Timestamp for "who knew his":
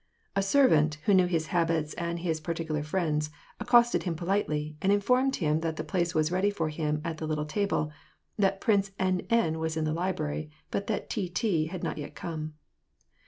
1.05-1.45